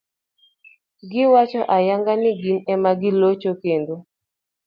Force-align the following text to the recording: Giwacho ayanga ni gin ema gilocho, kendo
Giwacho 1.11 1.61
ayanga 1.77 2.13
ni 2.21 2.31
gin 2.41 2.57
ema 2.73 2.91
gilocho, 2.99 3.51
kendo 3.61 3.95